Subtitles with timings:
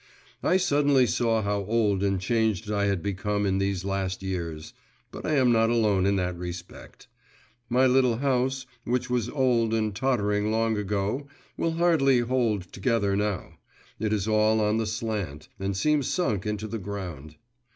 [0.41, 4.73] I suddenly saw how old and changed I had become in these last years.
[5.11, 7.07] But I am not alone in that respect.
[7.69, 13.59] My little house, which was old and tottering long ago, will hardly hold together now,
[13.99, 17.35] it is all on the slant, and seems sunk into the ground.